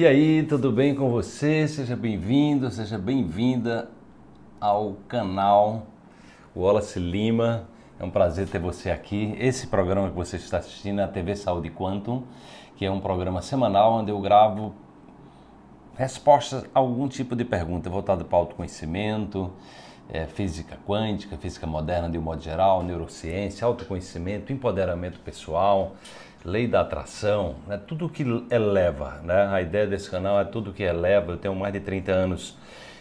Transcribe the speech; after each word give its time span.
E 0.00 0.06
aí, 0.06 0.42
tudo 0.44 0.72
bem 0.72 0.94
com 0.94 1.10
você? 1.10 1.68
Seja 1.68 1.94
bem-vindo, 1.94 2.70
seja 2.70 2.96
bem-vinda 2.96 3.90
ao 4.58 4.94
canal 5.06 5.88
Wallace 6.56 6.98
Lima. 6.98 7.68
É 7.98 8.04
um 8.06 8.10
prazer 8.10 8.48
ter 8.48 8.58
você 8.58 8.90
aqui. 8.90 9.36
Esse 9.38 9.66
programa 9.66 10.08
que 10.08 10.16
você 10.16 10.36
está 10.36 10.56
assistindo 10.56 11.02
é 11.02 11.04
a 11.04 11.06
TV 11.06 11.36
Saúde 11.36 11.68
Quantum, 11.70 12.22
que 12.76 12.86
é 12.86 12.90
um 12.90 12.98
programa 12.98 13.42
semanal 13.42 13.92
onde 13.92 14.10
eu 14.10 14.18
gravo 14.22 14.74
respostas 15.98 16.64
a 16.74 16.78
algum 16.78 17.06
tipo 17.06 17.36
de 17.36 17.44
pergunta 17.44 17.90
voltada 17.90 18.24
para 18.24 18.36
o 18.36 18.40
autoconhecimento, 18.40 19.52
é, 20.10 20.24
física 20.24 20.78
quântica, 20.86 21.36
física 21.36 21.66
moderna 21.66 22.08
de 22.08 22.16
um 22.16 22.22
modo 22.22 22.42
geral, 22.42 22.82
neurociência, 22.82 23.66
autoconhecimento, 23.66 24.50
empoderamento 24.50 25.20
pessoal, 25.20 25.94
lei 26.44 26.66
da 26.66 26.80
atração, 26.80 27.56
né? 27.66 27.76
tudo 27.78 28.08
que 28.08 28.24
eleva. 28.50 29.20
Né? 29.22 29.46
A 29.48 29.60
ideia 29.60 29.86
desse 29.86 30.10
canal 30.10 30.40
é 30.40 30.44
tudo 30.44 30.72
que 30.72 30.82
eleva. 30.82 31.32
Eu 31.32 31.36
tenho 31.36 31.54
mais 31.54 31.72
de 31.72 31.80
30 31.80 32.12
anos 32.12 32.56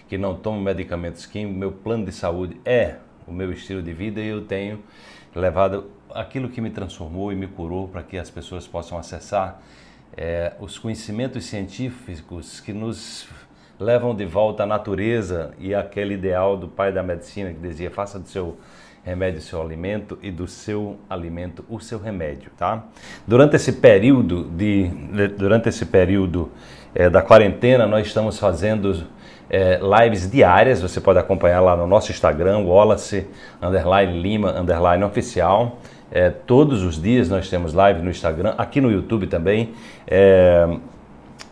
que 0.07 0.17
não 0.17 0.35
tomo 0.35 0.59
medicamentos 0.59 1.25
químicos, 1.25 1.57
meu 1.57 1.71
plano 1.71 2.05
de 2.05 2.12
saúde 2.12 2.59
é 2.65 2.95
o 3.27 3.31
meu 3.31 3.52
estilo 3.52 3.81
de 3.81 3.93
vida 3.93 4.20
e 4.20 4.27
eu 4.27 4.43
tenho 4.43 4.84
levado 5.35 5.91
aquilo 6.09 6.49
que 6.49 6.59
me 6.59 6.71
transformou 6.71 7.31
e 7.31 7.35
me 7.35 7.48
curou 7.48 7.88
para 7.88 8.02
que 8.02 8.17
as 8.17 8.29
pessoas 8.29 8.67
possam 8.67 8.98
acessar 8.98 9.62
é, 10.17 10.53
os 10.59 10.79
conhecimentos 10.79 11.45
científicos 11.45 12.59
que 12.59 12.73
nos 12.73 13.29
levam 13.79 14.15
de 14.15 14.26
volta 14.26 14.63
à 14.63 14.65
natureza 14.65 15.53
e 15.59 15.73
aquele 15.76 16.15
ideal 16.15 16.57
do 16.57 16.67
pai 16.67 16.91
da 16.91 17.03
medicina 17.03 17.53
que 17.53 17.59
dizia 17.59 17.91
faça 17.91 18.20
do 18.20 18.27
seu 18.27 18.57
remédio 19.09 19.41
seu 19.41 19.62
alimento 19.62 20.18
e 20.22 20.31
do 20.31 20.48
seu 20.48 20.98
alimento 21.09 21.66
o 21.68 21.80
seu 21.80 21.99
remédio, 21.99 22.52
tá? 22.58 22.84
Durante 23.27 23.55
esse 23.55 23.73
período 23.73 24.44
de 24.44 24.88
durante 25.38 25.68
esse 25.70 25.85
período 25.85 26.52
é, 26.94 27.09
da 27.09 27.22
quarentena 27.22 27.88
nós 27.88 28.08
estamos 28.08 28.38
fazendo 28.38 29.04
é, 29.49 29.80
lives 29.82 30.30
diárias, 30.30 30.82
você 30.82 31.01
pode 31.01 31.18
acompanhar 31.18 31.60
lá 31.60 31.76
no 31.76 31.88
nosso 31.88 32.12
Instagram, 32.12 32.60
Wallace 32.60 33.27
underline 33.62 34.21
Lima 34.21 34.51
underline 34.51 35.04
oficial. 35.04 35.79
É, 36.12 36.29
todos 36.29 36.84
os 36.84 37.01
dias 37.01 37.29
nós 37.29 37.49
temos 37.49 37.73
live 37.73 38.01
no 38.01 38.10
Instagram, 38.10 38.54
aqui 38.57 38.79
no 38.79 38.91
YouTube 38.91 39.27
também. 39.27 39.73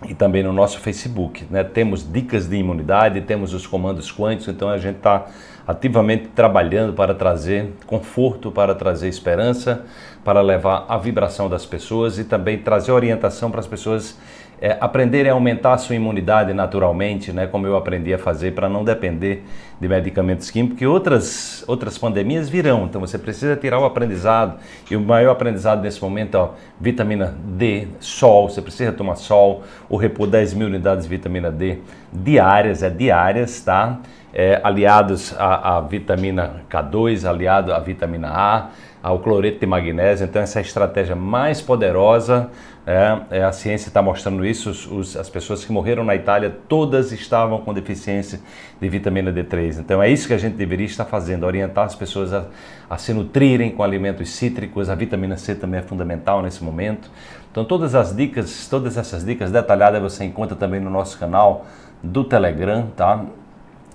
E 0.08 0.14
também 0.14 0.44
no 0.44 0.54
nosso 0.54 0.80
Facebook. 0.80 1.48
Né? 1.50 1.64
Temos 1.64 2.08
dicas 2.12 2.48
de 2.48 2.56
imunidade, 2.56 3.20
temos 3.22 3.52
os 3.56 3.66
comandos 3.66 4.12
quânticos, 4.12 4.48
então 4.48 4.70
a 4.70 4.78
gente 4.78 4.98
está 4.98 5.26
ativamente 5.68 6.28
trabalhando 6.30 6.94
para 6.94 7.14
trazer 7.14 7.74
conforto, 7.86 8.50
para 8.50 8.74
trazer 8.74 9.10
esperança, 9.10 9.86
para 10.24 10.40
levar 10.40 10.86
a 10.88 10.98
vibração 10.98 11.50
das 11.50 11.66
pessoas 11.66 12.18
e 12.18 12.24
também 12.24 12.58
trazer 12.58 12.94
orientação 12.94 13.52
para 13.52 13.60
as 13.60 13.68
pessoas 13.68 14.18
é, 14.60 14.78
aprenderem 14.80 15.32
a 15.32 15.34
aumentar 15.34 15.74
a 15.74 15.78
sua 15.78 15.96
imunidade 15.96 16.54
naturalmente, 16.54 17.32
né, 17.32 17.48
como 17.48 17.68
eu 17.68 17.76
aprendi 17.76 18.14
a 18.14 18.18
fazer 18.18 18.54
para 18.54 18.68
não 18.68 18.84
depender 18.84 19.44
de 19.80 19.88
medicamentos 19.88 20.50
químicos, 20.50 20.76
porque 20.76 20.88
outras, 20.88 21.64
outras 21.68 21.98
pandemias 21.98 22.50
virão, 22.50 22.86
então 22.86 23.00
você 23.00 23.18
precisa 23.18 23.56
tirar 23.56 23.80
o 23.80 23.86
aprendizado, 23.86 24.58
e 24.90 24.96
o 24.96 25.02
maior 25.02 25.32
aprendizado 25.32 25.82
nesse 25.82 26.02
momento 26.02 26.38
é 26.38 26.50
vitamina 26.82 27.36
D, 27.46 27.88
sol, 28.00 28.50
você 28.50 28.62
precisa 28.62 28.92
tomar 28.92 29.16
sol, 29.16 29.64
ou 29.88 29.98
repor 29.98 30.28
10 30.28 30.56
mil 30.56 30.68
unidades 30.68 31.04
de 31.04 31.10
vitamina 31.10 31.52
D 31.52 31.80
diárias, 32.12 32.84
é 32.84 32.90
diárias, 32.90 33.62
tá? 33.62 34.00
É, 34.34 34.60
aliados 34.64 35.34
à, 35.38 35.78
à 35.78 35.82
vitamina 35.82 36.62
K2, 36.70 37.28
aliado 37.28 37.74
à 37.74 37.80
vitamina 37.80 38.30
A, 38.30 38.70
ao 39.02 39.20
cloreto 39.20 39.60
de 39.60 39.66
magnésio. 39.66 40.26
Então, 40.26 40.42
essa 40.42 40.60
é 40.60 40.62
a 40.62 40.66
estratégia 40.66 41.16
mais 41.16 41.62
poderosa. 41.62 42.50
É, 42.90 43.40
é 43.40 43.44
a 43.44 43.52
ciência 43.52 43.90
está 43.90 44.02
mostrando 44.02 44.46
isso. 44.46 44.70
Os, 44.70 44.90
os, 44.90 45.18
as 45.18 45.30
pessoas 45.30 45.66
que 45.66 45.74
morreram 45.74 46.06
na 46.06 46.16
Itália, 46.16 46.56
todas 46.70 47.12
estavam 47.12 47.60
com 47.60 47.74
deficiência 47.74 48.40
de 48.80 48.88
vitamina 48.88 49.30
D3. 49.30 49.80
Então, 49.80 50.02
é 50.02 50.10
isso 50.10 50.26
que 50.26 50.34
a 50.34 50.38
gente 50.38 50.56
deveria 50.56 50.86
estar 50.86 51.04
fazendo: 51.04 51.46
orientar 51.46 51.86
as 51.86 51.96
pessoas 51.96 52.32
a, 52.34 52.46
a 52.90 52.98
se 52.98 53.14
nutrirem 53.14 53.72
com 53.72 53.84
alimentos 53.84 54.30
cítricos. 54.30 54.90
A 54.90 54.96
vitamina 54.96 55.36
C 55.36 55.54
também 55.54 55.82
é 55.82 55.84
fundamental 55.84 56.42
nesse 56.42 56.64
momento. 56.64 57.12
Então, 57.52 57.66
todas 57.66 57.94
as 57.94 58.16
dicas, 58.16 58.70
todas 58.70 58.96
essas 58.96 59.26
dicas 59.26 59.52
detalhadas 59.52 60.02
você 60.02 60.24
encontra 60.24 60.56
também 60.56 60.80
no 60.80 60.90
nosso 60.90 61.20
canal 61.20 61.66
do 62.02 62.24
Telegram, 62.24 62.88
tá? 62.96 63.26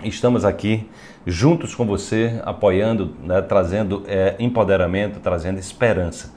Estamos 0.04 0.44
aqui 0.44 0.86
juntos 1.26 1.74
com 1.74 1.86
você, 1.86 2.42
apoiando, 2.44 3.14
né, 3.22 3.40
trazendo 3.40 4.02
é, 4.06 4.34
empoderamento, 4.38 5.20
trazendo 5.20 5.58
esperança. 5.58 6.30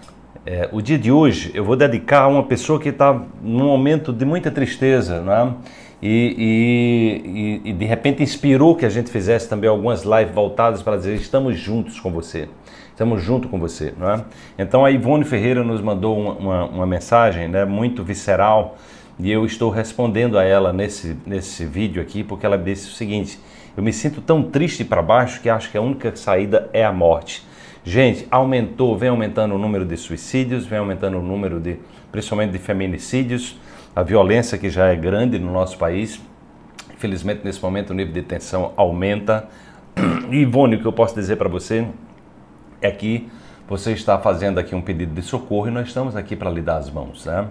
É, 0.46 0.69
o 0.72 0.81
dia 0.81 0.97
de 0.97 1.12
hoje 1.12 1.51
eu 1.53 1.63
vou 1.63 1.75
dedicar 1.75 2.22
a 2.22 2.28
uma 2.28 2.44
pessoa 2.44 2.79
que 2.79 2.90
está 2.90 3.13
num 3.41 3.66
momento 3.66 4.12
de 4.12 4.25
muita 4.25 4.50
tristeza, 4.50 5.22
né? 5.22 5.53
E, 6.01 7.62
e, 7.63 7.69
e, 7.69 7.73
de 7.73 7.85
repente 7.85 8.22
inspirou 8.22 8.75
que 8.75 8.85
a 8.85 8.90
gente 8.90 9.09
fizesse 9.09 9.47
também 9.47 9.69
algumas 9.69 10.03
lives 10.03 10.34
voltadas 10.35 10.84
para 10.84 10.97
dizer 10.97 11.16
estamos 11.16 11.57
juntos 11.57 12.00
com 12.00 12.12
você, 12.12 12.50
estamos 12.90 13.23
junto 13.23 13.47
com 13.47 13.57
você, 13.57 13.94
não 13.97 14.12
é? 14.12 14.25
Então 14.59 14.85
a 14.85 14.91
Ivone 14.91 15.23
Ferreira 15.23 15.63
nos 15.63 15.81
mandou 15.81 16.19
uma, 16.19 16.34
uma, 16.34 16.66
uma 16.66 16.85
mensagem, 16.85 17.47
né, 17.47 17.66
muito 17.66 18.03
visceral 18.03 18.78
e 19.17 19.31
eu 19.31 19.46
estou 19.46 19.72
respondendo 19.72 20.38
a 20.38 20.44
ela 20.44 20.73
nesse 20.73 21.16
nesse 21.25 21.66
vídeo 21.66 22.02
aqui 22.02 22.23
porque 22.23 22.46
ela 22.46 22.57
disse 22.57 22.90
o 22.90 22.91
seguinte: 22.91 23.40
eu 23.75 23.81
me 23.81 23.91
sinto 23.91 24.22
tão 24.22 24.44
triste 24.44 24.84
para 24.84 25.02
baixo 25.02 25.41
que 25.41 25.50
acho 25.50 25.72
que 25.72 25.78
a 25.78 25.81
única 25.81 26.16
saída 26.16 26.69
é 26.72 26.85
a 26.85 26.91
morte. 26.91 27.44
Gente, 27.88 28.28
aumentou, 28.31 28.97
vem 28.97 29.09
aumentando 29.09 29.53
o 29.53 29.59
número 29.59 29.85
de 29.85 29.96
suicídios, 29.96 30.66
vem 30.66 30.79
aumentando 30.79 31.19
o 31.19 31.22
número 31.22 31.59
de, 31.59 31.78
principalmente 32.12 32.51
de 32.51 32.57
feminicídios, 32.57 33.59
a 33.96 34.01
violência 34.01 34.57
que 34.57 34.72
já 34.72 34.88
é 34.88 34.96
grande 34.96 35.38
no 35.38 35.53
nosso 35.53 35.78
país. 35.78 36.19
Infelizmente, 36.91 37.41
nesse 37.44 37.62
momento, 37.62 37.91
o 37.91 37.94
nível 37.94 38.12
de 38.12 38.23
tensão 38.23 38.73
aumenta. 38.75 39.47
E, 40.31 40.38
Ivone, 40.38 40.78
o 40.78 40.79
que 40.79 40.85
eu 40.88 40.91
posso 40.91 41.13
dizer 41.13 41.35
para 41.35 41.47
você 41.47 41.88
é 42.81 42.90
que 42.90 43.29
você 43.68 43.91
está 43.91 44.17
fazendo 44.17 44.59
aqui 44.59 44.73
um 44.73 44.81
pedido 44.81 45.13
de 45.13 45.22
socorro 45.22 45.67
e 45.67 45.72
nós 45.72 45.88
estamos 45.88 46.16
aqui 46.16 46.35
para 46.35 46.50
lhe 46.50 46.62
dar 46.62 46.78
as 46.78 46.90
mãos. 46.90 47.25
Né? 47.25 47.47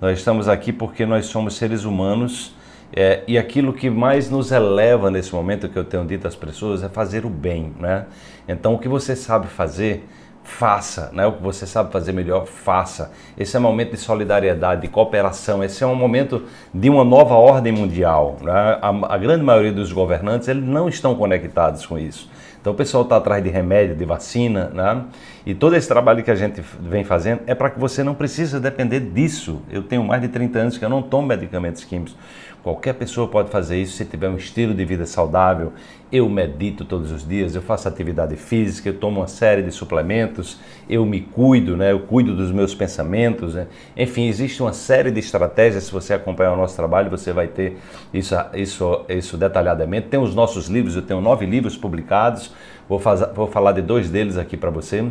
Nós 0.00 0.18
estamos 0.18 0.48
aqui 0.48 0.72
porque 0.72 1.04
nós 1.04 1.26
somos 1.26 1.56
seres 1.56 1.84
humanos 1.84 2.54
é, 2.96 3.24
e 3.26 3.36
aquilo 3.36 3.72
que 3.72 3.90
mais 3.90 4.30
nos 4.30 4.52
eleva 4.52 5.10
nesse 5.10 5.34
momento 5.34 5.68
que 5.68 5.76
eu 5.76 5.84
tenho 5.84 6.04
dito 6.04 6.28
às 6.28 6.36
pessoas 6.36 6.82
é 6.84 6.88
fazer 6.88 7.26
o 7.26 7.28
bem, 7.28 7.74
né? 7.80 8.06
Então 8.46 8.74
o 8.74 8.78
que 8.78 8.88
você 8.88 9.16
sabe 9.16 9.48
fazer, 9.48 10.06
faça, 10.44 11.10
né? 11.12 11.26
O 11.26 11.32
que 11.32 11.42
você 11.42 11.66
sabe 11.66 11.90
fazer 11.90 12.12
melhor, 12.12 12.46
faça. 12.46 13.10
Esse 13.36 13.56
é 13.56 13.58
um 13.58 13.62
momento 13.62 13.90
de 13.90 13.96
solidariedade, 13.96 14.82
de 14.82 14.88
cooperação. 14.88 15.64
Esse 15.64 15.82
é 15.82 15.86
um 15.86 15.96
momento 15.96 16.44
de 16.72 16.88
uma 16.88 17.02
nova 17.02 17.34
ordem 17.34 17.72
mundial. 17.72 18.36
Né? 18.40 18.52
A, 18.52 19.14
a 19.14 19.18
grande 19.18 19.42
maioria 19.42 19.72
dos 19.72 19.90
governantes 19.90 20.46
eles 20.46 20.62
não 20.62 20.88
estão 20.88 21.16
conectados 21.16 21.84
com 21.84 21.98
isso. 21.98 22.30
Então 22.60 22.72
o 22.72 22.76
pessoal 22.76 23.02
está 23.02 23.16
atrás 23.16 23.42
de 23.42 23.50
remédio, 23.50 23.94
de 23.94 24.06
vacina, 24.06 24.70
né? 24.72 25.04
E 25.44 25.54
todo 25.54 25.76
esse 25.76 25.86
trabalho 25.86 26.24
que 26.24 26.30
a 26.30 26.34
gente 26.34 26.62
vem 26.80 27.04
fazendo 27.04 27.42
é 27.46 27.54
para 27.54 27.68
que 27.68 27.78
você 27.78 28.02
não 28.02 28.14
precise 28.14 28.58
depender 28.58 29.00
disso. 29.00 29.60
Eu 29.70 29.82
tenho 29.82 30.02
mais 30.02 30.22
de 30.22 30.28
30 30.28 30.58
anos 30.58 30.78
que 30.78 30.84
eu 30.84 30.88
não 30.88 31.02
tomo 31.02 31.26
medicamentos 31.28 31.84
químicos. 31.84 32.16
Qualquer 32.64 32.94
pessoa 32.94 33.28
pode 33.28 33.50
fazer 33.50 33.76
isso 33.76 33.92
se 33.94 34.06
tiver 34.06 34.26
um 34.26 34.36
estilo 34.36 34.72
de 34.72 34.86
vida 34.86 35.04
saudável. 35.04 35.74
Eu 36.10 36.26
medito 36.30 36.82
todos 36.82 37.12
os 37.12 37.28
dias, 37.28 37.54
eu 37.54 37.60
faço 37.60 37.86
atividade 37.86 38.36
física, 38.36 38.88
eu 38.88 38.94
tomo 38.94 39.20
uma 39.20 39.26
série 39.26 39.60
de 39.60 39.70
suplementos, 39.70 40.58
eu 40.88 41.04
me 41.04 41.20
cuido, 41.20 41.76
né? 41.76 41.92
eu 41.92 42.00
cuido 42.00 42.34
dos 42.34 42.50
meus 42.50 42.74
pensamentos. 42.74 43.54
Né? 43.54 43.66
Enfim, 43.94 44.28
existe 44.28 44.62
uma 44.62 44.72
série 44.72 45.10
de 45.10 45.20
estratégias. 45.20 45.84
Se 45.84 45.92
você 45.92 46.14
acompanhar 46.14 46.54
o 46.54 46.56
nosso 46.56 46.74
trabalho, 46.74 47.10
você 47.10 47.34
vai 47.34 47.48
ter 47.48 47.76
isso, 48.14 48.34
isso, 48.54 49.04
isso 49.10 49.36
detalhadamente. 49.36 50.06
Tem 50.08 50.18
os 50.18 50.34
nossos 50.34 50.66
livros, 50.66 50.96
eu 50.96 51.02
tenho 51.02 51.20
nove 51.20 51.44
livros 51.44 51.76
publicados. 51.76 52.50
Vou, 52.88 52.98
fazer, 52.98 53.26
vou 53.34 53.46
falar 53.46 53.72
de 53.72 53.82
dois 53.82 54.08
deles 54.08 54.38
aqui 54.38 54.56
para 54.56 54.70
você, 54.70 55.04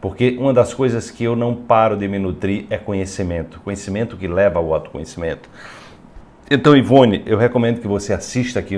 porque 0.00 0.36
uma 0.38 0.54
das 0.54 0.72
coisas 0.72 1.10
que 1.10 1.24
eu 1.24 1.34
não 1.34 1.56
paro 1.56 1.96
de 1.96 2.06
me 2.06 2.20
nutrir 2.20 2.66
é 2.70 2.78
conhecimento. 2.78 3.60
Conhecimento 3.64 4.16
que 4.16 4.28
leva 4.28 4.60
ao 4.60 4.72
autoconhecimento. 4.72 5.48
Então, 6.52 6.76
Ivone, 6.76 7.22
eu 7.26 7.38
recomendo 7.38 7.80
que 7.80 7.86
você 7.86 8.12
assista 8.12 8.58
aqui 8.58 8.76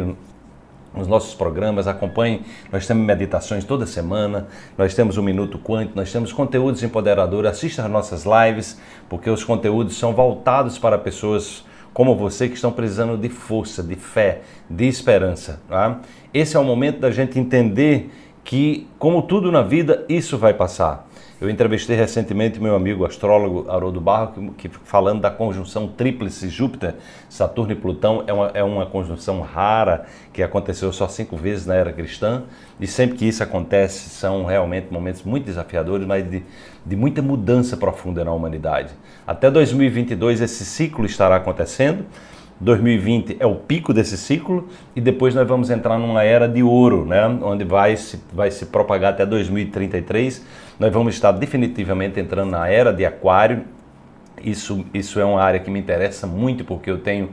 nos 0.95 1.09
nossos 1.09 1.35
programas, 1.35 1.87
acompanhe. 1.87 2.43
Nós 2.71 2.87
temos 2.87 3.03
meditações 3.07 3.65
toda 3.65 3.87
semana, 3.87 4.47
nós 4.77 4.95
temos 4.95 5.17
o 5.17 5.23
Minuto 5.23 5.59
Quântico, 5.59 5.97
nós 5.97 6.13
temos 6.13 6.35
conteúdos 6.35 6.83
empoderadores. 6.83 7.51
Assista 7.51 7.83
às 7.83 7.91
nossas 7.91 8.27
lives, 8.27 8.79
porque 9.09 9.31
os 9.31 9.43
conteúdos 9.43 9.97
são 9.97 10.13
voltados 10.13 10.79
para 10.79 10.99
pessoas 10.99 11.65
como 11.95 12.15
você 12.15 12.47
que 12.47 12.57
estão 12.57 12.71
precisando 12.71 13.17
de 13.17 13.31
força, 13.31 13.83
de 13.83 13.97
fé, 13.97 14.43
de 14.69 14.87
esperança. 14.87 15.63
Tá? 15.67 15.99
Esse 16.35 16.59
é 16.59 16.61
o 16.61 16.65
momento 16.65 17.01
da 17.01 17.11
gente 17.11 17.39
entender 17.39 18.11
que, 18.45 18.87
como 18.99 19.23
tudo 19.23 19.51
na 19.51 19.63
vida, 19.63 20.05
isso 20.11 20.37
vai 20.37 20.53
passar. 20.53 21.09
Eu 21.43 21.51
entrevistei 21.51 21.97
recentemente 21.97 22.61
meu 22.61 22.77
amigo 22.77 23.05
astrólogo 23.05 23.69
Haroldo 23.69 24.01
Barro, 24.01 24.53
que, 24.57 24.69
que 24.69 24.77
falando 24.85 25.23
da 25.23 25.29
conjunção 25.29 25.89
tríplice 25.89 26.49
Júpiter, 26.49 26.95
Saturno 27.29 27.73
e 27.73 27.75
Plutão, 27.75 28.23
é 28.29 28.33
uma, 28.33 28.47
é 28.55 28.63
uma 28.63 28.87
conjunção 28.87 29.41
rara 29.41 30.07
que 30.33 30.41
aconteceu 30.41 30.93
só 30.93 31.09
cinco 31.09 31.37
vezes 31.37 31.67
na 31.67 31.75
era 31.75 31.93
cristã, 31.93 32.45
e 32.79 32.87
sempre 32.87 33.19
que 33.19 33.27
isso 33.27 33.43
acontece 33.43 34.09
são 34.11 34.45
realmente 34.45 34.87
momentos 34.93 35.25
muito 35.25 35.45
desafiadores, 35.45 36.07
mas 36.07 36.31
de, 36.31 36.45
de 36.87 36.95
muita 36.95 37.21
mudança 37.21 37.77
profunda 37.77 38.25
na 38.25 38.33
humanidade. 38.33 38.93
Até 39.27 39.51
2022 39.51 40.43
esse 40.43 40.65
ciclo 40.65 41.05
estará 41.05 41.35
acontecendo, 41.35 42.07
2020 42.63 43.39
é 43.41 43.47
o 43.47 43.57
pico 43.57 43.93
desse 43.93 44.17
ciclo 44.17 44.69
e 44.95 45.01
depois 45.01 45.35
nós 45.35 45.47
vamos 45.47 45.69
entrar 45.69 45.99
numa 45.99 46.23
era 46.23 46.49
de 46.49 46.63
ouro, 46.63 47.05
né? 47.05 47.27
onde 47.43 47.65
vai 47.65 47.97
se, 47.97 48.23
vai 48.33 48.53
se 48.53 48.67
propagar 48.67 49.13
até 49.13 49.27
2033. 49.27 50.45
Nós 50.79 50.93
vamos 50.93 51.15
estar 51.15 51.33
definitivamente 51.33 52.21
entrando 52.21 52.51
na 52.51 52.69
era 52.69 52.93
de 52.93 53.05
Aquário. 53.05 53.65
Isso, 54.43 54.85
isso 54.95 55.19
é 55.19 55.25
uma 55.25 55.43
área 55.43 55.59
que 55.59 55.71
me 55.71 55.79
interessa 55.81 56.27
muito 56.27 56.65
porque 56.65 56.89
eu 56.89 56.99
tenho 56.99 57.31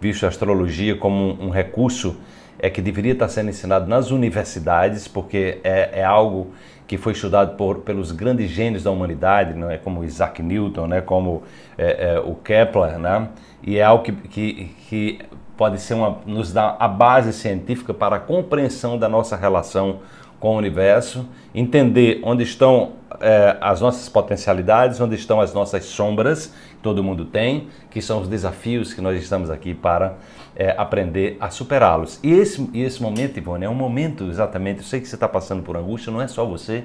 visto 0.00 0.24
a 0.24 0.28
astrologia 0.28 0.96
como 0.96 1.40
um, 1.40 1.50
recurso 1.50 2.16
é 2.58 2.68
que 2.68 2.82
deveria 2.82 3.12
estar 3.12 3.28
sendo 3.28 3.50
ensinado 3.50 3.88
nas 3.88 4.10
universidades, 4.10 5.06
porque 5.06 5.58
é, 5.62 6.00
é 6.00 6.04
algo 6.04 6.52
que 6.92 6.98
foi 6.98 7.14
estudado 7.14 7.56
por, 7.56 7.78
pelos 7.78 8.12
grandes 8.12 8.50
gênios 8.50 8.82
da 8.82 8.90
humanidade, 8.90 9.54
não 9.54 9.70
é 9.70 9.78
como 9.78 10.04
Isaac 10.04 10.42
Newton, 10.42 10.86
né, 10.86 11.00
como 11.00 11.42
é, 11.78 12.16
é, 12.16 12.20
o 12.20 12.34
Kepler, 12.34 12.98
né, 12.98 13.28
e 13.62 13.78
é 13.78 13.82
algo 13.82 14.04
que, 14.04 14.12
que, 14.12 14.64
que 14.90 15.18
pode 15.56 15.80
ser 15.80 15.94
uma, 15.94 16.18
nos 16.26 16.52
dar 16.52 16.76
a 16.78 16.86
base 16.86 17.32
científica 17.32 17.94
para 17.94 18.16
a 18.16 18.18
compreensão 18.18 18.98
da 18.98 19.08
nossa 19.08 19.36
relação 19.36 20.00
com 20.38 20.54
o 20.54 20.58
universo, 20.58 21.26
entender 21.54 22.20
onde 22.22 22.42
estão 22.42 22.90
é, 23.22 23.56
as 23.60 23.80
nossas 23.80 24.08
potencialidades, 24.08 25.00
onde 25.00 25.14
estão 25.14 25.40
as 25.40 25.54
nossas 25.54 25.84
sombras, 25.84 26.52
todo 26.82 27.02
mundo 27.02 27.24
tem, 27.24 27.68
que 27.90 28.02
são 28.02 28.20
os 28.20 28.28
desafios 28.28 28.92
que 28.92 29.00
nós 29.00 29.20
estamos 29.22 29.48
aqui 29.48 29.72
para 29.72 30.16
é, 30.56 30.74
aprender 30.76 31.36
a 31.40 31.48
superá-los. 31.48 32.18
E 32.22 32.32
esse, 32.32 32.68
e 32.74 32.82
esse 32.82 33.00
momento, 33.00 33.38
Ivone, 33.38 33.64
é 33.64 33.70
um 33.70 33.74
momento 33.74 34.24
exatamente, 34.24 34.78
eu 34.78 34.84
sei 34.84 35.00
que 35.00 35.08
você 35.08 35.14
está 35.14 35.28
passando 35.28 35.62
por 35.62 35.76
angústia, 35.76 36.12
não 36.12 36.20
é 36.20 36.26
só 36.26 36.44
você, 36.44 36.84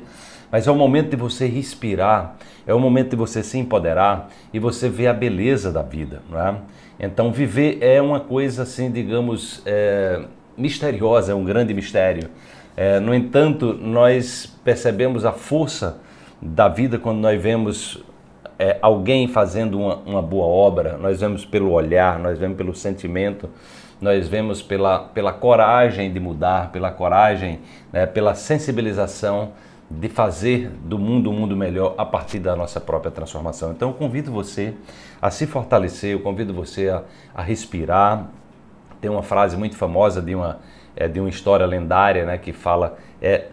mas 0.52 0.68
é 0.68 0.72
o 0.72 0.76
momento 0.76 1.10
de 1.10 1.16
você 1.16 1.48
respirar, 1.48 2.38
é 2.66 2.74
o 2.74 2.80
momento 2.80 3.10
de 3.10 3.16
você 3.16 3.44
se 3.44 3.58
empoderar 3.58 4.30
e 4.54 4.60
você 4.60 4.88
ver 4.88 5.08
a 5.08 5.14
beleza 5.14 5.72
da 5.72 5.82
vida, 5.82 6.22
não 6.30 6.40
é? 6.40 6.56
Então, 7.00 7.32
viver 7.32 7.80
é 7.82 8.02
uma 8.02 8.20
coisa 8.20 8.64
assim, 8.64 8.90
digamos, 8.92 9.62
é, 9.66 10.22
misteriosa, 10.58 11.32
é 11.32 11.36
um 11.36 11.44
grande 11.44 11.74
mistério. 11.74 12.30
É, 12.76 13.00
no 13.00 13.14
entanto, 13.14 13.74
nós 13.74 14.52
percebemos 14.64 15.26
a 15.26 15.32
força 15.32 16.00
da 16.42 16.68
vida 16.68 17.00
quando 17.00 17.20
nós 17.20 17.42
vemos 17.42 18.04
é, 18.60 18.78
alguém 18.82 19.28
fazendo 19.28 19.80
uma, 19.80 19.96
uma 19.98 20.22
boa 20.22 20.46
obra, 20.46 20.98
nós 20.98 21.20
vemos 21.20 21.46
pelo 21.46 21.72
olhar, 21.72 22.20
nós 22.20 22.38
vemos 22.38 22.58
pelo 22.58 22.74
sentimento, 22.74 23.50
nós 24.00 24.28
vemos 24.28 24.62
pela, 24.62 25.00
pela 25.00 25.34
coragem 25.34 26.12
de 26.12 26.20
mudar, 26.20 26.72
pela 26.72 26.92
coragem, 26.92 27.60
né, 27.92 28.06
pela 28.06 28.36
sensibilização 28.36 29.52
de 29.90 30.10
fazer 30.10 30.70
do 30.84 31.00
mundo 31.00 31.30
um 31.32 31.34
mundo 31.34 31.56
melhor 31.56 31.96
a 31.98 32.06
partir 32.06 32.40
da 32.40 32.56
nossa 32.56 32.80
própria 32.80 33.10
transformação. 33.10 33.72
Então 33.72 33.90
eu 33.90 33.94
convido 33.94 34.32
você 34.32 34.74
a 35.22 35.32
se 35.32 35.48
fortalecer, 35.48 36.12
eu 36.12 36.20
convido 36.20 36.54
você 36.54 36.90
a, 36.90 37.04
a 37.34 37.42
respirar. 37.42 38.28
Tem 39.00 39.10
uma 39.10 39.24
frase 39.24 39.56
muito 39.56 39.76
famosa 39.76 40.22
de 40.22 40.36
uma, 40.36 40.60
é, 40.96 41.08
de 41.08 41.20
uma 41.20 41.30
história 41.30 41.66
lendária 41.66 42.26
né, 42.26 42.38
que 42.38 42.52
fala 42.52 42.98
é, 43.22 43.46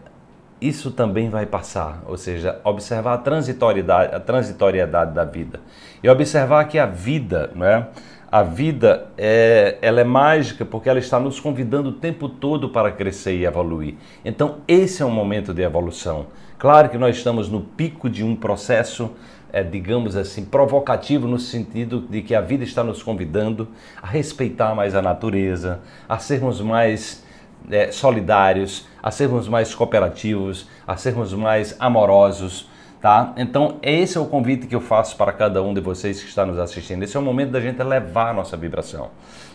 isso 0.66 0.90
também 0.90 1.28
vai 1.28 1.44
passar, 1.44 2.02
ou 2.06 2.16
seja, 2.16 2.58
observar 2.64 3.14
a 3.14 3.19
transitoriedade, 3.19 4.14
a 4.14 4.20
transitoriedade 4.20 5.12
da 5.12 5.25
vida 5.25 5.61
e 6.02 6.08
observar 6.08 6.64
que 6.64 6.78
a 6.78 6.87
vida, 6.87 7.50
não 7.55 7.66
é? 7.66 7.88
A 8.32 8.43
vida 8.43 9.08
é, 9.16 9.78
ela 9.82 10.00
é 10.00 10.05
mágica 10.05 10.64
porque 10.64 10.88
ela 10.88 10.99
está 10.99 11.20
nos 11.20 11.38
convidando 11.38 11.90
o 11.90 11.93
tempo 11.93 12.28
todo 12.28 12.70
para 12.70 12.90
crescer 12.90 13.37
e 13.37 13.44
evoluir. 13.44 13.94
Então 14.25 14.56
esse 14.66 15.02
é 15.02 15.06
um 15.06 15.11
momento 15.11 15.52
de 15.52 15.62
evolução. 15.62 16.26
Claro 16.58 16.88
que 16.88 16.96
nós 16.96 17.17
estamos 17.17 17.49
no 17.50 17.60
pico 17.60 18.08
de 18.08 18.25
um 18.25 18.34
processo, 18.34 19.10
é, 19.52 19.62
digamos 19.62 20.17
assim, 20.17 20.46
provocativo 20.46 21.28
no 21.28 21.38
sentido 21.38 22.00
de 22.08 22.22
que 22.22 22.34
a 22.34 22.40
vida 22.40 22.64
está 22.64 22.82
nos 22.82 23.02
convidando 23.02 23.69
a 24.02 24.06
respeitar 24.06 24.75
mais 24.75 24.94
a 24.94 25.02
natureza, 25.02 25.81
a 26.08 26.19
sermos 26.19 26.60
mais 26.60 27.24
é, 27.70 27.90
solidários, 27.90 28.87
a 29.02 29.11
sermos 29.11 29.49
mais 29.49 29.75
cooperativos, 29.75 30.69
a 30.87 30.96
sermos 30.96 31.32
mais 31.32 31.76
amorosos, 31.78 32.69
tá? 33.00 33.32
Então, 33.37 33.76
esse 33.82 34.16
é 34.16 34.20
o 34.20 34.26
convite 34.26 34.66
que 34.66 34.75
eu 34.75 34.81
faço 34.81 35.16
para 35.16 35.32
cada 35.32 35.62
um 35.62 35.75
de 35.75 35.81
vocês 35.81 36.22
que 36.22 36.28
está 36.28 36.44
nos 36.46 36.58
assistindo. 36.58 37.02
Esse 37.02 37.16
é 37.16 37.20
o 37.20 37.22
momento 37.22 37.50
da 37.50 37.61
gente 37.61 37.81
elevar 37.81 38.28
a 38.28 38.32
nossa 38.32 38.56
vibração. 38.56 39.11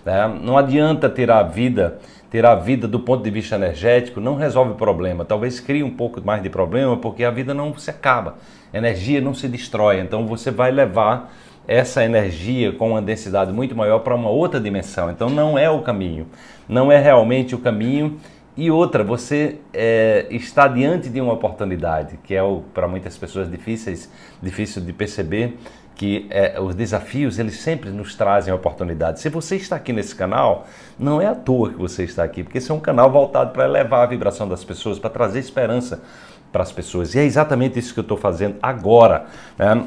Né? 0.05 0.27
Não 0.41 0.57
adianta 0.57 1.09
ter 1.09 1.31
a 1.31 1.41
vida, 1.41 1.97
ter 2.29 2.45
a 2.45 2.55
vida 2.55 2.87
do 2.87 2.99
ponto 2.99 3.23
de 3.23 3.29
vista 3.31 3.55
energético, 3.55 4.19
não 4.19 4.35
resolve 4.35 4.71
o 4.71 4.75
problema. 4.75 5.25
Talvez 5.25 5.59
crie 5.59 5.83
um 5.83 5.91
pouco 5.91 6.21
mais 6.23 6.43
de 6.43 6.49
problema, 6.49 6.97
porque 6.97 7.23
a 7.23 7.31
vida 7.31 7.53
não 7.53 7.75
se 7.77 7.89
acaba, 7.89 8.35
a 8.71 8.77
energia 8.77 9.19
não 9.19 9.33
se 9.33 9.47
destrói. 9.47 9.99
Então, 9.99 10.27
você 10.27 10.51
vai 10.51 10.71
levar 10.71 11.31
essa 11.69 12.03
energia 12.03 12.71
com 12.71 12.89
uma 12.89 13.01
densidade 13.01 13.53
muito 13.53 13.75
maior 13.75 13.99
para 13.99 14.15
uma 14.15 14.31
outra 14.31 14.59
dimensão. 14.59 15.11
Então 15.11 15.29
não 15.29 15.55
é 15.55 15.69
o 15.69 15.83
caminho, 15.83 16.25
não 16.69 16.91
é 16.91 16.99
realmente 16.99 17.55
o 17.55 17.57
caminho. 17.57 18.19
E 18.55 18.69
outra, 18.69 19.03
você 19.03 19.57
é, 19.73 20.27
está 20.29 20.67
diante 20.67 21.09
de 21.09 21.19
uma 21.19 21.33
oportunidade, 21.33 22.19
que 22.23 22.35
é 22.35 22.41
para 22.73 22.87
muitas 22.87 23.17
pessoas 23.17 23.49
difíceis, 23.49 24.11
difícil 24.41 24.81
de 24.81 24.93
perceber, 24.93 25.57
que 25.95 26.27
é, 26.29 26.59
os 26.59 26.75
desafios 26.75 27.39
eles 27.39 27.55
sempre 27.55 27.89
nos 27.89 28.15
trazem 28.15 28.53
oportunidades. 28.53 29.21
Se 29.21 29.29
você 29.29 29.55
está 29.55 29.75
aqui 29.75 29.91
nesse 29.91 30.15
canal, 30.15 30.67
não 30.97 31.21
é 31.21 31.27
à 31.27 31.35
toa 31.35 31.69
que 31.71 31.77
você 31.77 32.03
está 32.03 32.23
aqui, 32.23 32.43
porque 32.43 32.57
esse 32.57 32.69
é 32.69 32.73
um 32.73 32.79
canal 32.79 33.09
voltado 33.11 33.51
para 33.51 33.65
elevar 33.65 34.03
a 34.03 34.05
vibração 34.05 34.47
das 34.47 34.63
pessoas, 34.63 34.99
para 34.99 35.09
trazer 35.09 35.39
esperança 35.39 36.01
para 36.51 36.63
as 36.63 36.71
pessoas. 36.71 37.15
E 37.15 37.19
é 37.19 37.23
exatamente 37.23 37.79
isso 37.79 37.93
que 37.93 37.99
eu 37.99 38.03
estou 38.03 38.17
fazendo 38.17 38.57
agora. 38.61 39.25
Né? 39.57 39.85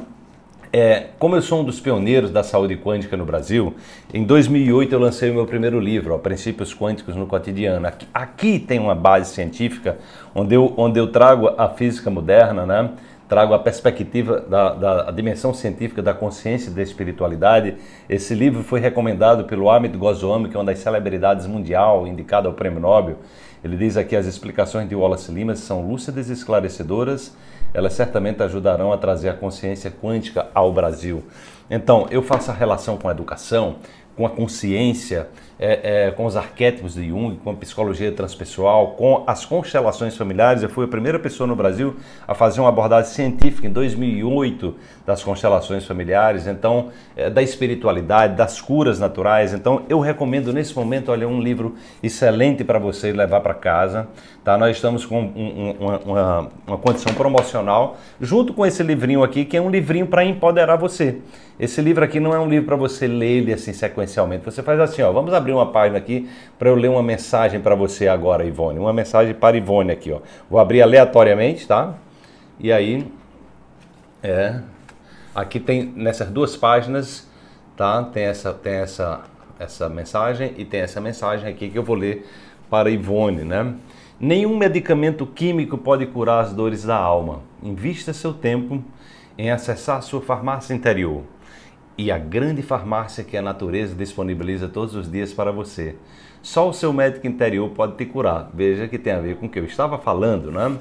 É, 0.75 1.09
como 1.19 1.37
eu 1.37 1.43
sou 1.43 1.61
um 1.61 1.65
dos 1.65 1.79
pioneiros 1.79 2.31
da 2.31 2.43
saúde 2.43 2.79
quântica 2.79 3.15
no 3.15 3.27
Brasil, 3.27 3.75
em 4.15 4.25
2008 4.25 4.95
eu 4.95 4.99
lancei 4.99 5.31
o 5.31 5.35
meu 5.35 5.45
primeiro 5.47 5.79
livro, 5.79 6.15
ó, 6.15 6.19
Princípios 6.19 6.75
Quânticos 6.75 7.15
no 7.15 7.27
Cotidiano. 7.27 7.87
Aqui, 7.87 8.09
aqui, 8.15 8.59
tem 8.59 8.79
uma 8.79 8.95
base 8.95 9.35
científica 9.35 9.99
onde 10.35 10.55
eu, 10.55 10.73
onde 10.79 10.99
eu 10.99 11.09
trago 11.09 11.49
a 11.59 11.69
física 11.69 12.09
moderna, 12.09 12.65
né? 12.65 12.89
trago 13.29 13.53
a 13.53 13.59
perspectiva 13.59 14.41
da, 14.41 14.75
da 14.75 15.11
dimensão 15.11 15.53
científica 15.53 16.03
da 16.03 16.15
consciência 16.15 16.71
e 16.71 16.73
da 16.73 16.83
espiritualidade. 16.83 17.77
Esse 18.09 18.35
livro 18.35 18.63
foi 18.63 18.81
recomendado 18.81 19.45
pelo 19.45 19.71
Amit 19.71 19.95
Goswami, 19.97 20.49
que 20.49 20.57
é 20.57 20.59
uma 20.59 20.65
das 20.65 20.79
celebridades 20.79 21.47
mundial, 21.47 22.07
indicada 22.07 22.49
ao 22.49 22.55
Prêmio 22.55 22.81
Nobel. 22.81 23.17
Ele 23.63 23.77
diz 23.77 23.99
aqui 23.99 24.17
as 24.17 24.25
explicações 24.25 24.89
de 24.89 24.95
Wallace 24.95 25.31
Limas 25.31 25.59
são 25.61 25.87
lúcidas 25.87 26.31
e 26.31 26.33
esclarecedoras 26.33 27.35
elas 27.75 27.93
certamente 27.93 28.43
ajudarão 28.43 28.93
a 28.93 28.99
trazer 28.99 29.29
a 29.29 29.35
consciência 29.35 29.91
quântica 29.91 30.47
ao 30.55 30.73
Brasil. 30.73 31.23
Então, 31.71 32.07
eu 32.11 32.23
faço 32.23 32.51
a 32.51 32.55
relação 32.55 32.97
com 32.97 33.09
a 33.09 33.13
educação, 33.13 33.77
com 34.17 34.27
a 34.27 34.31
consciência, 34.31 35.29
é, 35.65 36.07
é, 36.07 36.11
com 36.11 36.25
os 36.25 36.37
arquétipos 36.37 36.95
de 36.95 37.07
Jung, 37.09 37.37
com 37.37 37.51
a 37.51 37.55
psicologia 37.55 38.11
transpessoal, 38.11 38.97
com 38.97 39.23
as 39.29 39.47
constelações 39.47 40.17
familiares. 40.17 40.61
Eu 40.61 40.69
fui 40.69 40.85
a 40.85 40.89
primeira 40.89 41.21
pessoa 41.21 41.47
no 41.47 41.55
Brasil 41.55 41.95
a 42.27 42.35
fazer 42.35 42.61
uma 42.61 42.69
abordagem 42.69 43.13
científica 43.13 43.69
em 43.69 43.71
2008 43.71 44.75
das 45.07 45.23
constelações 45.23 45.87
familiares, 45.87 46.49
então 46.49 46.89
é, 47.17 47.31
da 47.31 47.41
espiritualidade, 47.41 48.35
das 48.35 48.61
curas 48.61 48.99
naturais. 48.99 49.55
Então 49.55 49.83
eu 49.89 50.01
recomendo 50.01 50.53
nesse 50.53 50.75
momento, 50.75 51.13
olha, 51.13 51.29
um 51.29 51.41
livro 51.41 51.77
excelente 52.03 52.65
para 52.65 52.81
você 52.81 53.13
levar 53.13 53.41
para 53.41 53.55
casa. 53.55 54.09
Tá? 54.43 54.59
Nós 54.59 54.75
estamos 54.75 55.07
com 55.07 55.21
um, 55.21 55.77
um, 55.81 55.97
uma, 56.05 56.49
uma 56.67 56.79
condição 56.79 57.15
promocional 57.15 57.99
junto 58.21 58.53
com 58.53 58.67
esse 58.67 58.83
livrinho 58.83 59.23
aqui, 59.23 59.45
que 59.45 59.57
é 59.57 59.61
um 59.61 59.71
livrinho 59.71 60.09
para 60.09 60.25
empoderar 60.25 60.75
você. 60.75 61.19
Esse 61.61 61.81
livro 61.81 62.03
aqui 62.03 62.19
não 62.19 62.35
é 62.35 62.41
um 62.41 62.49
livro 62.49 62.67
para 62.67 62.75
você 62.77 63.07
ler 63.07 63.39
ele 63.39 63.53
assim 63.53 63.73
sequencialmente. 63.73 64.45
Você 64.45 64.65
faz 64.65 64.81
assim, 64.81 65.03
ó, 65.03 65.13
vamos 65.13 65.33
abrir 65.33 65.52
abrir 65.53 65.55
uma 65.55 65.67
página 65.67 65.99
aqui 65.99 66.29
para 66.59 66.69
eu 66.69 66.75
ler 66.75 66.89
uma 66.89 67.03
mensagem 67.03 67.61
para 67.61 67.75
você 67.75 68.09
agora, 68.09 68.45
Ivone. 68.45 68.79
Uma 68.79 68.93
mensagem 68.93 69.35
para 69.35 69.57
Ivone 69.57 69.93
aqui, 69.93 70.11
ó. 70.11 70.21
Vou 70.51 70.59
abrir 70.59 70.83
aleatoriamente, 70.83 71.67
tá? 71.67 71.95
E 72.59 72.73
aí, 72.73 73.07
é, 74.23 74.61
aqui 75.35 75.61
tem 75.61 75.93
nessas 75.95 76.31
duas 76.31 76.57
páginas, 76.57 77.29
tá? 77.77 78.03
Tem 78.05 78.25
essa, 78.25 78.53
tem 78.53 78.75
essa, 78.75 79.21
essa 79.59 79.89
mensagem 79.89 80.55
e 80.57 80.65
tem 80.65 80.81
essa 80.81 81.01
mensagem 81.01 81.49
aqui 81.49 81.69
que 81.69 81.79
eu 81.79 81.83
vou 81.83 81.97
ler 81.97 82.27
para 82.71 82.91
Ivone, 82.91 83.43
né? 83.43 83.75
Nenhum 84.19 84.57
medicamento 84.57 85.27
químico 85.27 85.77
pode 85.77 86.07
curar 86.07 86.41
as 86.41 86.53
dores 86.53 86.85
da 86.85 86.97
alma. 86.97 87.41
Invista 87.63 88.13
seu 88.13 88.33
tempo 88.33 88.83
em 89.37 89.51
acessar 89.51 90.01
sua 90.03 90.21
farmácia 90.21 90.75
interior 90.75 91.23
e 91.97 92.11
a 92.11 92.19
grande 92.19 92.63
farmácia 92.63 93.23
que 93.23 93.37
a 93.37 93.43
natureza 93.43 93.95
disponibiliza 93.95 94.69
todos 94.69 94.95
os 94.95 95.11
dias 95.11 95.33
para 95.33 95.53
você. 95.53 95.95
Só 96.43 96.69
o 96.69 96.73
seu 96.73 96.93
médico 96.93 97.27
interior 97.27 97.69
pode 97.71 97.97
te 97.97 98.05
curar. 98.05 98.51
Veja 98.53 98.89
que 98.89 98.99
tem 98.99 99.13
a 99.13 99.21
ver 99.21 99.37
com 99.37 99.47
o 99.47 99.49
que 99.49 99.59
eu 99.59 99.65
estava 99.65 99.99
falando, 99.99 100.51
né? 100.51 100.77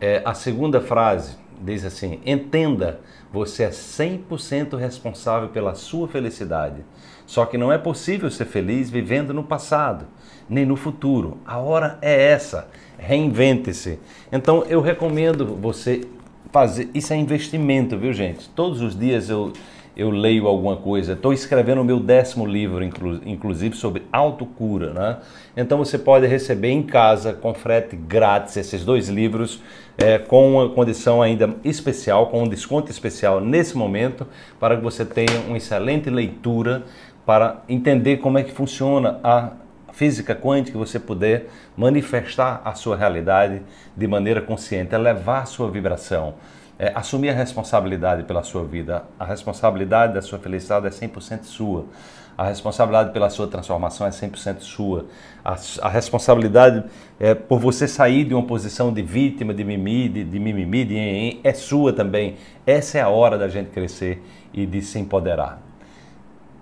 É, 0.00 0.22
a 0.24 0.34
segunda 0.34 0.80
frase 0.80 1.36
diz 1.60 1.84
assim: 1.84 2.20
entenda, 2.24 3.00
você 3.32 3.64
é 3.64 3.70
100% 3.70 4.76
responsável 4.76 5.48
pela 5.48 5.74
sua 5.74 6.06
felicidade. 6.06 6.84
Só 7.26 7.44
que 7.44 7.58
não 7.58 7.72
é 7.72 7.78
possível 7.78 8.30
ser 8.30 8.44
feliz 8.44 8.88
vivendo 8.88 9.34
no 9.34 9.42
passado, 9.42 10.06
nem 10.48 10.64
no 10.64 10.76
futuro. 10.76 11.38
A 11.44 11.58
hora 11.58 11.98
é 12.00 12.30
essa. 12.30 12.68
Reinvente-se. 12.98 13.98
Então 14.30 14.64
eu 14.68 14.80
recomendo 14.80 15.56
você 15.56 16.06
fazer. 16.52 16.88
Isso 16.94 17.12
é 17.12 17.16
investimento, 17.16 17.98
viu, 17.98 18.12
gente? 18.12 18.48
Todos 18.50 18.80
os 18.80 18.96
dias 18.96 19.28
eu 19.28 19.52
eu 19.96 20.10
leio 20.10 20.46
alguma 20.46 20.76
coisa. 20.76 21.14
Estou 21.14 21.32
escrevendo 21.32 21.80
o 21.80 21.84
meu 21.84 21.98
décimo 21.98 22.44
livro, 22.44 22.84
inclu 22.84 23.20
inclusive, 23.24 23.74
sobre 23.74 24.02
autocura. 24.12 24.92
Né? 24.92 25.16
Então 25.56 25.78
você 25.78 25.96
pode 25.96 26.26
receber 26.26 26.70
em 26.70 26.82
casa, 26.82 27.32
com 27.32 27.54
frete 27.54 27.96
grátis, 27.96 28.56
esses 28.56 28.84
dois 28.84 29.08
livros, 29.08 29.62
é, 29.96 30.18
com 30.18 30.52
uma 30.52 30.68
condição 30.68 31.22
ainda 31.22 31.56
especial, 31.64 32.26
com 32.26 32.42
um 32.42 32.48
desconto 32.48 32.90
especial 32.90 33.40
nesse 33.40 33.76
momento, 33.76 34.26
para 34.60 34.76
que 34.76 34.82
você 34.82 35.04
tenha 35.04 35.40
uma 35.46 35.56
excelente 35.56 36.10
leitura 36.10 36.84
para 37.24 37.62
entender 37.68 38.18
como 38.18 38.36
é 38.36 38.42
que 38.42 38.52
funciona 38.52 39.18
a 39.24 39.52
física 39.92 40.34
quântica, 40.34 40.76
você 40.76 41.00
puder 41.00 41.48
manifestar 41.74 42.60
a 42.62 42.74
sua 42.74 42.96
realidade 42.96 43.62
de 43.96 44.06
maneira 44.06 44.42
consciente, 44.42 44.94
elevar 44.94 45.42
a 45.42 45.46
sua 45.46 45.70
vibração 45.70 46.34
é, 46.78 46.92
assumir 46.94 47.30
a 47.30 47.34
responsabilidade 47.34 48.22
pela 48.24 48.42
sua 48.42 48.64
vida. 48.64 49.04
A 49.18 49.24
responsabilidade 49.24 50.14
da 50.14 50.22
sua 50.22 50.38
felicidade 50.38 50.86
é 50.86 50.90
100% 50.90 51.44
sua. 51.44 51.86
A 52.36 52.44
responsabilidade 52.44 53.12
pela 53.12 53.30
sua 53.30 53.46
transformação 53.46 54.06
é 54.06 54.10
100% 54.10 54.60
sua. 54.60 55.06
A, 55.42 55.56
a, 55.80 55.88
responsabilidade 55.88 56.84
é, 57.18 57.34
por 57.34 57.58
você 57.58 57.88
sair 57.88 58.24
de 58.24 58.34
uma 58.34 58.42
posição 58.42 58.92
de 58.92 59.00
vítima, 59.00 59.54
de 59.54 59.64
mimimi, 59.64 60.08
de, 60.08 60.24
de 60.24 60.38
mimimi, 60.38 60.84
de 60.84 60.96
em, 60.96 61.40
é 61.42 61.54
sua 61.54 61.94
também. 61.94 62.36
Essa 62.66 62.98
é 62.98 63.00
a 63.00 63.08
hora 63.08 63.38
da 63.38 63.48
gente 63.48 63.70
crescer 63.70 64.22
e 64.52 64.66
de 64.66 64.82
se 64.82 64.98
empoderar. 64.98 65.62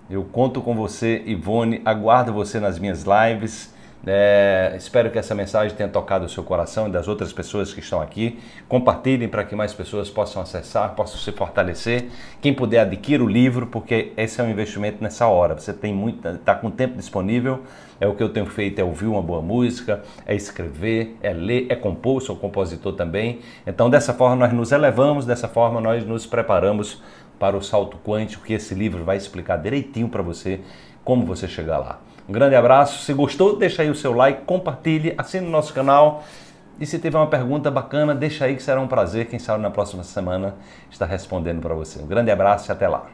Eu 0.09 0.23
conto 0.23 0.61
com 0.61 0.75
você, 0.75 1.23
Ivone, 1.25 1.81
aguardo 1.83 2.31
você 2.31 2.57
nas 2.57 2.79
minhas 2.79 3.03
lives. 3.03 3.74
É, 4.07 4.75
espero 4.77 5.09
que 5.09 5.17
essa 5.17 5.33
mensagem 5.33 5.75
tenha 5.75 5.89
tocado 5.89 6.25
o 6.25 6.29
seu 6.29 6.43
coração 6.43 6.87
e 6.87 6.91
das 6.91 7.07
outras 7.07 7.33
pessoas 7.33 7.73
que 7.73 7.79
estão 7.79 7.99
aqui. 7.99 8.39
Compartilhem 8.67 9.27
para 9.27 9.43
que 9.43 9.55
mais 9.55 9.73
pessoas 9.73 10.09
possam 10.09 10.41
acessar, 10.41 10.93
possam 10.93 11.17
se 11.17 11.31
fortalecer. 11.31 12.09
Quem 12.39 12.53
puder 12.53 12.81
adquira 12.81 13.23
o 13.23 13.27
livro, 13.27 13.65
porque 13.65 14.13
esse 14.15 14.39
é 14.39 14.43
um 14.43 14.49
investimento 14.49 15.03
nessa 15.03 15.27
hora. 15.27 15.55
Você 15.55 15.73
tem 15.73 15.93
muito, 15.93 16.27
está 16.27 16.53
com 16.53 16.69
tempo 16.69 16.97
disponível. 16.97 17.63
É 17.99 18.07
o 18.07 18.13
que 18.13 18.21
eu 18.21 18.29
tenho 18.29 18.45
feito, 18.45 18.79
é 18.79 18.83
ouvir 18.83 19.07
uma 19.07 19.21
boa 19.21 19.41
música, 19.41 20.03
é 20.25 20.35
escrever, 20.35 21.17
é 21.23 21.31
ler, 21.31 21.67
é 21.69 21.75
compor, 21.75 22.21
sou 22.21 22.35
compositor 22.35 22.93
também. 22.93 23.39
Então, 23.65 23.89
dessa 23.89 24.13
forma 24.13 24.35
nós 24.35 24.53
nos 24.53 24.71
elevamos, 24.71 25.25
dessa 25.25 25.47
forma 25.47 25.79
nós 25.79 26.05
nos 26.05 26.25
preparamos 26.25 27.01
para 27.39 27.55
o 27.55 27.61
salto 27.61 27.97
quântico, 27.97 28.45
que 28.45 28.53
esse 28.53 28.75
livro 28.75 29.03
vai 29.03 29.17
explicar 29.17 29.57
direitinho 29.57 30.09
para 30.09 30.21
você 30.21 30.59
como 31.03 31.25
você 31.25 31.47
chegar 31.47 31.77
lá. 31.77 32.01
Um 32.27 32.31
grande 32.31 32.55
abraço. 32.55 33.03
Se 33.03 33.13
gostou, 33.13 33.55
deixa 33.55 33.81
aí 33.81 33.89
o 33.89 33.95
seu 33.95 34.13
like, 34.13 34.43
compartilhe, 34.45 35.13
assine 35.17 35.45
o 35.45 35.49
nosso 35.49 35.73
canal. 35.73 36.23
E 36.79 36.85
se 36.85 36.99
tiver 36.99 37.17
uma 37.17 37.27
pergunta 37.27 37.71
bacana, 37.71 38.13
deixa 38.13 38.45
aí 38.45 38.55
que 38.55 38.63
será 38.63 38.81
um 38.81 38.87
prazer. 38.87 39.27
Quem 39.27 39.39
sabe 39.39 39.61
na 39.61 39.69
próxima 39.69 40.03
semana 40.03 40.55
estar 40.91 41.05
respondendo 41.05 41.61
para 41.61 41.73
você. 41.73 42.01
Um 42.01 42.07
grande 42.07 42.31
abraço 42.31 42.69
e 42.69 42.71
até 42.71 42.87
lá. 42.87 43.05